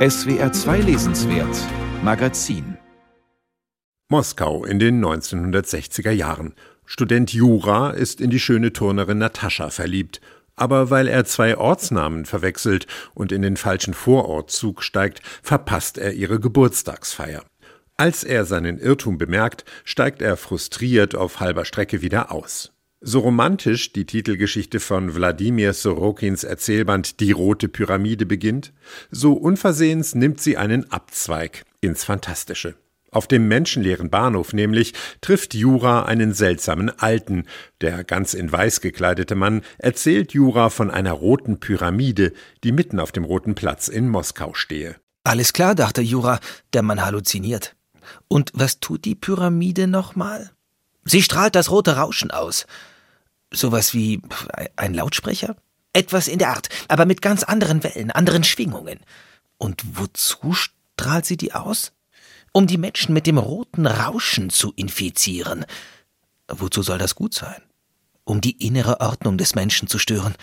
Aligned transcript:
SWR 0.00 0.50
2 0.50 0.78
Lesenswert 0.78 1.54
Magazin 2.02 2.78
Moskau 4.08 4.64
in 4.64 4.78
den 4.78 5.04
1960er 5.04 6.10
Jahren. 6.10 6.54
Student 6.86 7.34
Jura 7.34 7.90
ist 7.90 8.22
in 8.22 8.30
die 8.30 8.40
schöne 8.40 8.72
Turnerin 8.72 9.18
Natascha 9.18 9.68
verliebt. 9.68 10.22
Aber 10.56 10.88
weil 10.88 11.06
er 11.06 11.26
zwei 11.26 11.58
Ortsnamen 11.58 12.24
verwechselt 12.24 12.86
und 13.12 13.30
in 13.30 13.42
den 13.42 13.58
falschen 13.58 13.92
Vorortzug 13.92 14.82
steigt, 14.82 15.20
verpasst 15.42 15.98
er 15.98 16.14
ihre 16.14 16.40
Geburtstagsfeier. 16.40 17.44
Als 17.98 18.24
er 18.24 18.46
seinen 18.46 18.78
Irrtum 18.78 19.18
bemerkt, 19.18 19.66
steigt 19.84 20.22
er 20.22 20.38
frustriert 20.38 21.14
auf 21.14 21.40
halber 21.40 21.66
Strecke 21.66 22.00
wieder 22.00 22.32
aus. 22.32 22.72
So 23.02 23.20
romantisch 23.20 23.94
die 23.94 24.04
Titelgeschichte 24.04 24.78
von 24.78 25.14
Wladimir 25.14 25.72
Sorokins 25.72 26.44
Erzählband 26.44 27.20
Die 27.20 27.32
rote 27.32 27.68
Pyramide 27.68 28.26
beginnt, 28.26 28.74
so 29.10 29.32
unversehens 29.32 30.14
nimmt 30.14 30.38
sie 30.42 30.58
einen 30.58 30.92
Abzweig 30.92 31.64
ins 31.80 32.04
Fantastische. 32.04 32.74
Auf 33.10 33.26
dem 33.26 33.48
menschenleeren 33.48 34.10
Bahnhof 34.10 34.52
nämlich 34.52 34.92
trifft 35.22 35.54
Jura 35.54 36.02
einen 36.02 36.34
seltsamen 36.34 36.90
Alten. 36.90 37.46
Der 37.80 38.04
ganz 38.04 38.34
in 38.34 38.52
weiß 38.52 38.82
gekleidete 38.82 39.34
Mann 39.34 39.62
erzählt 39.78 40.34
Jura 40.34 40.68
von 40.68 40.90
einer 40.90 41.12
roten 41.12 41.58
Pyramide, 41.58 42.34
die 42.62 42.70
mitten 42.70 43.00
auf 43.00 43.12
dem 43.12 43.24
Roten 43.24 43.54
Platz 43.54 43.88
in 43.88 44.10
Moskau 44.10 44.52
stehe. 44.52 44.96
Alles 45.24 45.54
klar, 45.54 45.74
dachte 45.74 46.02
Jura, 46.02 46.38
der 46.74 46.82
Mann 46.82 47.02
halluziniert. 47.02 47.76
Und 48.28 48.52
was 48.54 48.78
tut 48.78 49.06
die 49.06 49.14
Pyramide 49.14 49.86
nochmal? 49.86 50.50
Sie 51.04 51.22
strahlt 51.22 51.54
das 51.54 51.70
rote 51.70 51.96
Rauschen 51.96 52.30
aus. 52.30 52.66
Sowas 53.52 53.94
wie 53.94 54.22
ein 54.76 54.94
Lautsprecher? 54.94 55.56
Etwas 55.92 56.28
in 56.28 56.38
der 56.38 56.50
Art, 56.50 56.68
aber 56.88 57.04
mit 57.04 57.20
ganz 57.20 57.42
anderen 57.42 57.82
Wellen, 57.82 58.10
anderen 58.10 58.44
Schwingungen. 58.44 59.00
Und 59.58 59.82
wozu 59.94 60.54
strahlt 60.54 61.26
sie 61.26 61.36
die 61.36 61.52
aus? 61.52 61.92
um 62.52 62.66
die 62.66 62.78
Menschen 62.78 63.12
mit 63.12 63.26
dem 63.26 63.38
roten 63.38 63.86
Rauschen 63.86 64.50
zu 64.50 64.72
infizieren. 64.74 65.64
Wozu 66.48 66.82
soll 66.82 66.98
das 66.98 67.14
gut 67.14 67.34
sein? 67.34 67.62
Um 68.24 68.40
die 68.40 68.64
innere 68.64 69.00
Ordnung 69.00 69.38
des 69.38 69.54
Menschen 69.54 69.88
zu 69.88 69.98
stören. 69.98 70.34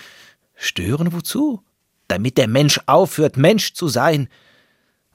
Stören 0.56 1.14
wozu? 1.14 1.64
Damit 2.08 2.38
der 2.38 2.48
Mensch 2.48 2.80
aufhört, 2.86 3.38
Mensch 3.38 3.74
zu 3.74 3.90
sein. 3.90 4.30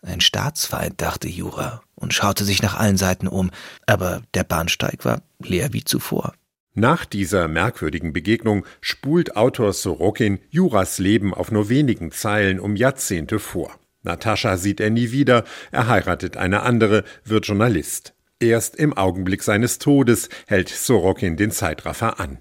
Ein 0.02 0.20
Staatsfeind, 0.20 1.00
dachte 1.00 1.28
Jura 1.28 1.82
und 2.02 2.12
schaute 2.12 2.44
sich 2.44 2.62
nach 2.62 2.78
allen 2.78 2.98
Seiten 2.98 3.28
um, 3.28 3.50
aber 3.86 4.22
der 4.34 4.44
Bahnsteig 4.44 5.04
war 5.04 5.22
leer 5.38 5.72
wie 5.72 5.84
zuvor. 5.84 6.34
Nach 6.74 7.04
dieser 7.04 7.48
merkwürdigen 7.48 8.12
Begegnung 8.12 8.64
spult 8.80 9.36
Autor 9.36 9.72
Sorokin 9.72 10.38
Juras 10.50 10.98
Leben 10.98 11.34
auf 11.34 11.50
nur 11.50 11.68
wenigen 11.68 12.12
Zeilen 12.12 12.58
um 12.60 12.76
Jahrzehnte 12.76 13.38
vor. 13.38 13.78
Natascha 14.02 14.56
sieht 14.56 14.80
er 14.80 14.90
nie 14.90 15.12
wieder, 15.12 15.44
er 15.70 15.86
heiratet 15.86 16.36
eine 16.36 16.62
andere, 16.62 17.04
wird 17.24 17.46
Journalist. 17.46 18.14
Erst 18.40 18.74
im 18.74 18.96
Augenblick 18.96 19.42
seines 19.42 19.78
Todes 19.78 20.28
hält 20.46 20.68
Sorokin 20.68 21.36
den 21.36 21.52
Zeitraffer 21.52 22.18
an. 22.18 22.38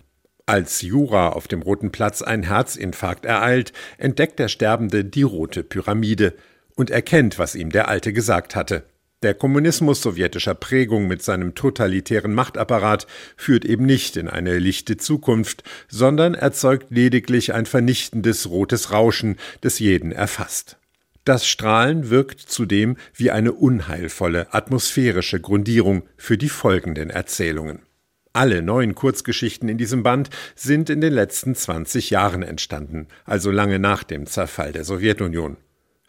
Als 0.48 0.82
Jura 0.82 1.30
auf 1.30 1.48
dem 1.48 1.62
Roten 1.62 1.92
Platz 1.92 2.22
ein 2.22 2.44
Herzinfarkt 2.44 3.26
ereilt, 3.26 3.74
entdeckt 3.98 4.40
der 4.40 4.48
Sterbende 4.48 5.06
die 5.06 5.22
rote 5.24 5.64
Pyramide 5.64 6.34
und 6.76 6.90
erkennt, 6.90 7.38
was 7.38 7.54
ihm 7.54 7.70
der 7.70 7.90
Alte 7.90 8.14
gesagt 8.14 8.56
hatte. 8.56 8.84
Der 9.24 9.36
Kommunismus 9.36 10.02
sowjetischer 10.02 10.56
Prägung 10.56 11.08
mit 11.08 11.22
seinem 11.22 11.54
totalitären 11.54 12.34
Machtapparat 12.34 13.06
führt 13.38 13.66
eben 13.66 13.86
nicht 13.86 14.18
in 14.18 14.28
eine 14.28 14.58
lichte 14.58 14.98
Zukunft, 14.98 15.64
sondern 15.88 16.34
erzeugt 16.34 16.88
lediglich 16.90 17.54
ein 17.54 17.68
vernichtendes 17.68 18.50
rotes 18.50 18.92
Rauschen, 18.92 19.36
das 19.62 19.78
jeden 19.78 20.12
erfasst. 20.12 20.78
Das 21.24 21.46
Strahlen 21.46 22.10
wirkt 22.10 22.40
zudem 22.40 22.98
wie 23.14 23.30
eine 23.30 23.52
unheilvolle 23.52 24.52
atmosphärische 24.56 25.40
Grundierung 25.40 26.02
für 26.18 26.40
die 26.40 26.50
folgenden 26.50 27.12
Erzählungen. 27.12 27.84
Alle 28.34 28.64
neuen 28.64 28.96
Kurzgeschichten 28.96 29.70
in 29.70 29.78
diesem 29.78 30.02
Band 30.02 30.32
sind 30.56 30.90
in 30.90 31.00
den 31.00 31.14
letzten 31.14 31.54
20 31.54 32.10
Jahren 32.10 32.42
entstanden, 32.42 33.08
also 33.26 33.52
lange 33.52 33.78
nach 33.78 34.02
dem 34.02 34.26
Zerfall 34.26 34.72
der 34.72 34.84
Sowjetunion. 34.84 35.58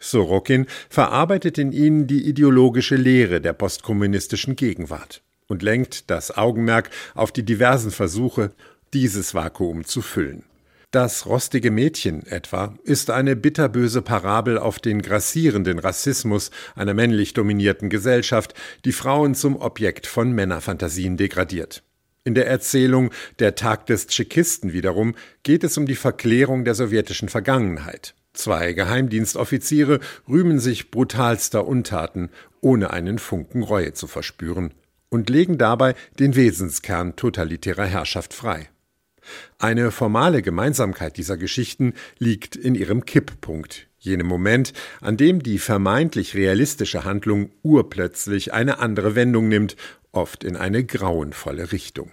Sorokin 0.03 0.67
verarbeitet 0.89 1.57
in 1.57 1.71
ihnen 1.71 2.07
die 2.07 2.27
ideologische 2.27 2.95
Lehre 2.95 3.41
der 3.41 3.53
postkommunistischen 3.53 4.55
Gegenwart 4.55 5.23
und 5.47 5.63
lenkt 5.63 6.09
das 6.09 6.35
Augenmerk 6.35 6.89
auf 7.15 7.31
die 7.31 7.43
diversen 7.43 7.91
Versuche, 7.91 8.51
dieses 8.93 9.33
Vakuum 9.33 9.85
zu 9.85 10.01
füllen. 10.01 10.43
Das 10.91 11.25
rostige 11.25 11.71
Mädchen 11.71 12.23
etwa 12.27 12.75
ist 12.83 13.09
eine 13.09 13.35
bitterböse 13.35 14.03
Parabel 14.03 14.59
auf 14.59 14.77
den 14.77 15.01
grassierenden 15.01 15.79
Rassismus 15.79 16.51
einer 16.75 16.93
männlich 16.93 17.33
dominierten 17.33 17.89
Gesellschaft, 17.89 18.53
die 18.85 18.91
Frauen 18.91 19.33
zum 19.33 19.55
Objekt 19.59 20.05
von 20.05 20.31
Männerfantasien 20.31 21.17
degradiert. 21.17 21.81
In 22.25 22.35
der 22.35 22.45
Erzählung 22.45 23.11
Der 23.39 23.55
Tag 23.55 23.87
des 23.87 24.05
Tschekisten 24.05 24.71
wiederum 24.71 25.15
geht 25.41 25.63
es 25.63 25.79
um 25.79 25.87
die 25.87 25.95
Verklärung 25.95 26.63
der 26.63 26.75
sowjetischen 26.75 27.27
Vergangenheit. 27.27 28.13
Zwei 28.33 28.73
Geheimdienstoffiziere 28.73 29.99
rühmen 30.27 30.59
sich 30.59 30.89
brutalster 30.89 31.67
Untaten, 31.67 32.29
ohne 32.61 32.91
einen 32.91 33.19
Funken 33.19 33.63
Reue 33.63 33.93
zu 33.93 34.07
verspüren, 34.07 34.73
und 35.09 35.29
legen 35.29 35.59
dabei 35.59 35.93
den 36.19 36.35
Wesenskern 36.35 37.15
totalitärer 37.15 37.85
Herrschaft 37.85 38.33
frei. 38.33 38.69
Eine 39.59 39.91
formale 39.91 40.41
Gemeinsamkeit 40.41 41.17
dieser 41.17 41.37
Geschichten 41.37 41.93
liegt 42.17 42.55
in 42.55 42.75
ihrem 42.75 43.05
Kipppunkt, 43.05 43.87
jenem 43.99 44.27
Moment, 44.27 44.73
an 44.99 45.15
dem 45.15 45.41
die 45.41 45.59
vermeintlich 45.59 46.35
realistische 46.35 47.05
Handlung 47.05 47.51
urplötzlich 47.61 48.51
eine 48.53 48.79
andere 48.79 49.15
Wendung 49.15 49.47
nimmt, 49.47 49.77
oft 50.11 50.43
in 50.43 50.57
eine 50.57 50.83
grauenvolle 50.83 51.71
Richtung. 51.71 52.11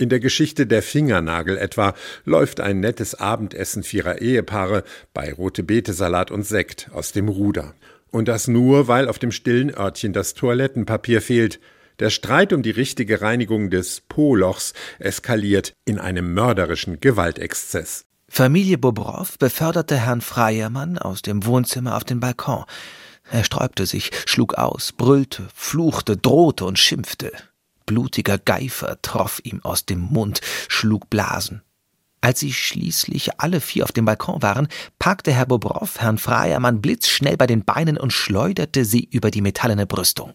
In 0.00 0.08
der 0.08 0.20
Geschichte 0.20 0.68
der 0.68 0.82
Fingernagel 0.82 1.58
etwa 1.58 1.92
läuft 2.24 2.60
ein 2.60 2.78
nettes 2.78 3.16
Abendessen 3.16 3.82
vierer 3.82 4.20
Ehepaare 4.20 4.84
bei 5.12 5.32
rote 5.32 5.64
Betesalat 5.64 6.30
und 6.30 6.44
Sekt 6.44 6.88
aus 6.92 7.10
dem 7.10 7.28
Ruder. 7.28 7.74
Und 8.12 8.28
das 8.28 8.46
nur, 8.46 8.86
weil 8.86 9.08
auf 9.08 9.18
dem 9.18 9.32
stillen 9.32 9.74
Örtchen 9.74 10.12
das 10.12 10.34
Toilettenpapier 10.34 11.20
fehlt, 11.20 11.58
der 11.98 12.10
Streit 12.10 12.52
um 12.52 12.62
die 12.62 12.70
richtige 12.70 13.22
Reinigung 13.22 13.70
des 13.70 14.02
Po-Lochs 14.08 14.72
eskaliert 15.00 15.72
in 15.84 15.98
einem 15.98 16.32
mörderischen 16.32 17.00
Gewaltexzess. 17.00 18.04
Familie 18.28 18.78
Bobrow 18.78 19.36
beförderte 19.38 19.96
Herrn 19.96 20.20
Freiermann 20.20 20.98
aus 20.98 21.22
dem 21.22 21.44
Wohnzimmer 21.44 21.96
auf 21.96 22.04
den 22.04 22.20
Balkon. 22.20 22.64
Er 23.32 23.42
sträubte 23.42 23.84
sich, 23.84 24.12
schlug 24.26 24.54
aus, 24.54 24.92
brüllte, 24.92 25.48
fluchte, 25.54 26.16
drohte 26.16 26.64
und 26.66 26.78
schimpfte. 26.78 27.32
Blutiger 27.88 28.38
Geifer 28.38 28.98
troff 29.02 29.40
ihm 29.42 29.60
aus 29.64 29.86
dem 29.86 29.98
Mund, 29.98 30.40
schlug 30.68 31.08
Blasen. 31.10 31.62
Als 32.20 32.40
sie 32.40 32.52
schließlich 32.52 33.40
alle 33.40 33.60
vier 33.60 33.84
auf 33.84 33.92
dem 33.92 34.04
Balkon 34.04 34.42
waren, 34.42 34.68
packte 34.98 35.32
Herr 35.32 35.46
Bobrow 35.46 35.98
Herrn 35.98 36.18
Freiermann 36.18 36.82
blitzschnell 36.82 37.36
bei 37.36 37.46
den 37.46 37.64
Beinen 37.64 37.96
und 37.96 38.12
schleuderte 38.12 38.84
sie 38.84 39.08
über 39.10 39.30
die 39.30 39.40
metallene 39.40 39.86
Brüstung. 39.86 40.34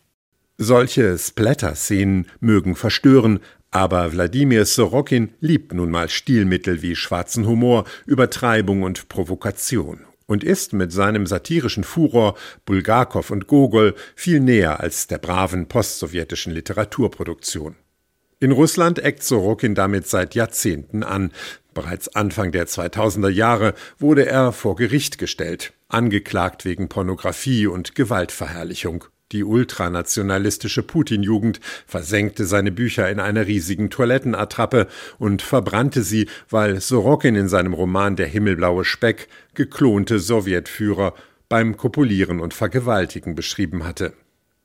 Solche 0.57 1.17
Splatter-Szenen 1.17 2.27
mögen 2.39 2.75
verstören, 2.75 3.39
aber 3.69 4.11
Wladimir 4.13 4.65
Sorokin 4.65 5.33
liebt 5.39 5.73
nun 5.73 5.91
mal 5.91 6.09
Stilmittel 6.09 6.81
wie 6.81 6.95
schwarzen 6.95 7.45
Humor, 7.45 7.85
Übertreibung 8.05 8.81
und 8.81 9.09
Provokation 9.09 10.05
und 10.25 10.43
ist 10.43 10.73
mit 10.73 10.91
seinem 10.91 11.25
satirischen 11.25 11.83
Furor 11.83 12.35
Bulgakov 12.65 13.31
und 13.31 13.47
Gogol 13.47 13.95
viel 14.15 14.39
näher 14.39 14.79
als 14.79 15.07
der 15.07 15.17
braven 15.17 15.67
postsowjetischen 15.67 16.53
Literaturproduktion. 16.53 17.75
In 18.39 18.51
Russland 18.51 18.99
eckt 18.99 19.23
Sorokin 19.23 19.73
damit 19.73 20.05
seit 20.07 20.35
Jahrzehnten 20.35 21.03
an. 21.03 21.31
Bereits 21.73 22.13
Anfang 22.13 22.51
der 22.51 22.67
2000er 22.67 23.29
Jahre 23.29 23.73
wurde 23.99 24.25
er 24.25 24.51
vor 24.51 24.75
Gericht 24.75 25.17
gestellt, 25.17 25.73
angeklagt 25.87 26.65
wegen 26.65 26.89
Pornografie 26.89 27.67
und 27.67 27.95
Gewaltverherrlichung. 27.95 29.05
Die 29.33 29.43
ultranationalistische 29.43 30.83
Putin-Jugend 30.83 31.59
versenkte 31.87 32.45
seine 32.45 32.71
Bücher 32.71 33.09
in 33.09 33.19
einer 33.19 33.47
riesigen 33.47 33.89
Toilettenattrappe 33.89 34.87
und 35.17 35.41
verbrannte 35.41 36.03
sie, 36.03 36.27
weil 36.51 36.79
Sorokin 36.79 37.35
in 37.35 37.47
seinem 37.47 37.73
Roman 37.73 38.15
Der 38.15 38.27
himmelblaue 38.27 38.85
Speck 38.85 39.27
geklonte 39.55 40.19
Sowjetführer 40.19 41.15
beim 41.49 41.77
Kopulieren 41.77 42.39
und 42.39 42.53
Vergewaltigen 42.53 43.33
beschrieben 43.33 43.85
hatte. 43.85 44.13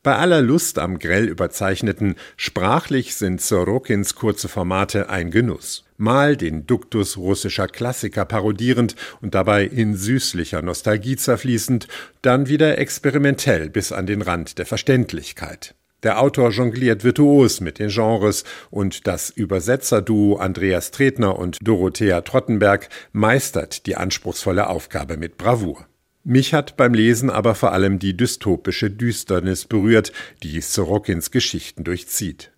Bei 0.05 0.17
aller 0.17 0.43
Lust 0.43 0.79
am 0.79 0.99
grell 1.01 1.27
überzeichneten, 1.27 2.15
sprachlich 2.37 3.17
sind 3.17 3.41
Sorokins 3.41 4.15
kurze 4.15 4.49
Formate 4.49 5.11
ein 5.11 5.31
Genuss. 5.33 5.85
Mal 5.97 6.37
den 6.37 6.67
Duktus 6.67 7.17
russischer 7.17 7.67
Klassiker 7.67 8.25
parodierend 8.25 8.95
und 9.21 9.35
dabei 9.35 9.65
in 9.65 9.97
süßlicher 9.97 10.63
Nostalgie 10.63 11.17
zerfließend, 11.17 11.89
dann 12.23 12.47
wieder 12.47 12.79
experimentell 12.79 13.69
bis 13.71 13.91
an 13.91 14.07
den 14.07 14.23
Rand 14.23 14.59
der 14.59 14.67
Verständlichkeit. 14.67 15.75
Der 16.05 16.21
Autor 16.21 16.51
jongliert 16.51 17.03
virtuos 17.03 17.61
mit 17.61 17.81
den 17.81 17.89
Genres 17.89 18.45
und 18.71 19.09
das 19.09 19.31
Übersetzerduo 19.31 20.37
Andreas 20.37 20.93
Tretner 20.93 21.37
und 21.37 21.59
Dorothea 21.61 22.21
Trottenberg 22.21 22.89
meistert 23.11 23.85
die 23.87 23.97
anspruchsvolle 23.97 24.69
Aufgabe 24.69 25.17
mit 25.17 25.39
Bravour. 25.39 25.89
Mich 26.31 26.53
hat 26.53 26.77
beim 26.77 26.93
Lesen 26.93 27.31
aber 27.31 27.55
vor 27.55 27.73
allem 27.73 27.99
die 27.99 28.15
dystopische 28.15 28.91
Düsternis 28.91 29.65
berührt, 29.65 30.13
die 30.43 30.61
Sorokins 30.61 31.31
Geschichten 31.31 31.85
durchzieht. 31.85 32.53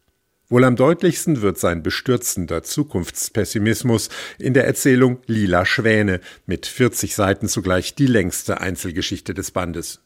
Wohl 0.49 0.65
am 0.65 0.75
deutlichsten 0.75 1.41
wird 1.41 1.57
sein 1.57 1.85
bestürzender 1.85 2.65
Zukunftspessimismus 2.65 4.09
in 4.41 4.55
der 4.55 4.67
Erzählung 4.67 5.21
Lila 5.27 5.65
Schwäne, 5.65 6.19
mit 6.47 6.67
40 6.67 7.15
Seiten 7.15 7.47
zugleich 7.47 7.95
die 7.95 8.09
längste 8.09 8.61
Einzelgeschichte 8.61 9.35
des 9.35 9.53
Bandes. 9.53 10.01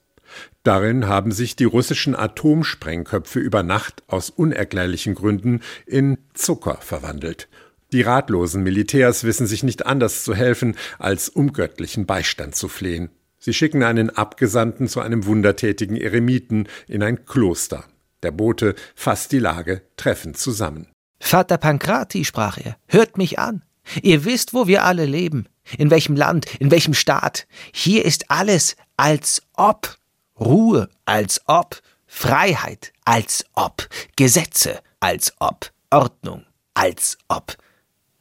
Darin 0.63 1.07
haben 1.07 1.33
sich 1.33 1.57
die 1.57 1.65
russischen 1.65 2.15
Atomsprengköpfe 2.15 3.41
über 3.41 3.63
Nacht 3.63 4.03
aus 4.09 4.29
unerklärlichen 4.29 5.15
Gründen 5.15 5.63
in 5.87 6.19
Zucker 6.35 6.77
verwandelt. 6.83 7.49
Die 7.93 8.03
ratlosen 8.03 8.63
Militärs 8.63 9.25
wissen 9.25 9.47
sich 9.47 9.63
nicht 9.63 9.87
anders 9.87 10.23
zu 10.23 10.35
helfen, 10.35 10.77
als 10.99 11.31
um 11.31 11.55
göttlichen 11.55 12.05
Beistand 12.05 12.57
zu 12.57 12.69
flehen. 12.69 13.09
Sie 13.45 13.53
schicken 13.53 13.83
einen 13.83 14.09
Abgesandten 14.09 14.89
zu 14.89 15.01
einem 15.01 15.27
wundertätigen 15.27 15.99
Eremiten 15.99 16.67
in 16.89 17.03
ein 17.03 17.27
Kloster. 17.27 17.85
Der 18.23 18.31
Bote 18.31 18.75
fasst 18.95 19.33
die 19.33 19.39
Lage 19.39 19.83
treffend 19.99 20.39
zusammen. 20.39 20.89
Vater 21.21 21.59
Pankrati, 21.59 22.25
sprach 22.25 22.57
er, 22.57 22.79
hört 22.87 23.19
mich 23.19 23.39
an. 23.39 23.63
Ihr 24.01 24.25
wisst, 24.25 24.55
wo 24.55 24.67
wir 24.67 24.85
alle 24.85 25.05
leben, 25.05 25.47
in 25.77 25.91
welchem 25.91 26.17
Land, 26.17 26.47
in 26.59 26.71
welchem 26.71 26.95
Staat. 26.95 27.47
Hier 27.75 28.07
ist 28.07 28.31
alles 28.31 28.77
als 28.97 29.43
ob. 29.53 29.99
Ruhe 30.41 30.89
als 31.05 31.43
ob, 31.45 31.83
Freiheit 32.07 32.95
als 33.05 33.45
ob, 33.53 33.87
Gesetze 34.17 34.81
als 35.01 35.35
ob, 35.39 35.71
Ordnung 35.91 36.47
als 36.73 37.19
ob. 37.29 37.59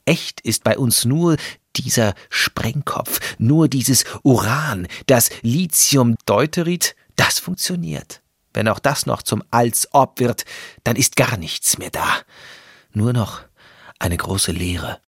Echt 0.04 0.42
ist 0.42 0.66
bei 0.66 0.78
uns 0.78 1.06
nur 1.06 1.38
dieser 1.76 2.14
Sprengkopf, 2.30 3.20
nur 3.38 3.68
dieses 3.68 4.06
Uran, 4.24 4.88
das 5.08 5.30
Lithium-Deuterit, 5.42 6.96
das 7.16 7.40
funktioniert. 7.40 8.22
Wenn 8.54 8.68
auch 8.68 8.80
das 8.80 9.06
noch 9.06 9.24
zum 9.24 9.44
als 9.52 9.88
ob 9.92 10.20
wird, 10.20 10.46
dann 10.84 10.96
ist 10.96 11.16
gar 11.16 11.38
nichts 11.38 11.78
mehr 11.78 11.90
da. 11.90 12.18
Nur 12.94 13.14
noch 13.14 13.42
eine 14.00 14.18
große 14.18 14.52
Leere. 14.52 15.00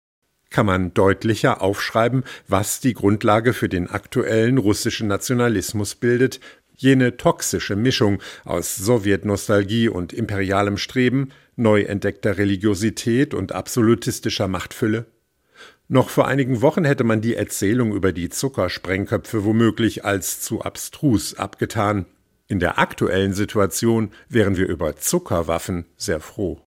Kann 0.49 0.65
man 0.65 0.93
deutlicher 0.93 1.61
aufschreiben, 1.61 2.23
was 2.47 2.79
die 2.79 2.93
Grundlage 2.93 3.53
für 3.53 3.69
den 3.69 3.89
aktuellen 3.89 4.57
russischen 4.57 5.07
Nationalismus 5.07 5.95
bildet, 5.95 6.39
Jene 6.77 7.15
toxische 7.15 7.75
Mischung 7.75 8.21
aus 8.43 8.75
Sowjetnostalgie 8.75 9.87
und 9.87 10.11
imperialem 10.11 10.77
Streben, 10.77 11.29
neu 11.55 11.83
entdeckter 11.83 12.37
Religiosität 12.37 13.33
und 13.33 13.53
absolutistischer 13.53 14.49
Machtfülle? 14.49 15.05
Noch 15.87 16.09
vor 16.09 16.27
einigen 16.27 16.61
Wochen 16.61 16.83
hätte 16.83 17.03
man 17.03 17.21
die 17.21 17.35
Erzählung 17.35 17.93
über 17.93 18.11
die 18.11 18.29
Zuckersprengköpfe 18.29 19.45
womöglich 19.45 20.03
als 20.03 20.41
zu 20.41 20.61
abstrus 20.61 21.35
abgetan. 21.35 22.07
In 22.47 22.59
der 22.59 22.79
aktuellen 22.79 23.33
Situation 23.33 24.11
wären 24.27 24.57
wir 24.57 24.67
über 24.67 24.95
Zuckerwaffen 24.95 25.85
sehr 25.95 26.19
froh. 26.19 26.64